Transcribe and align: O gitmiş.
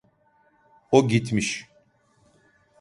O 0.91 1.07
gitmiş. 1.07 1.69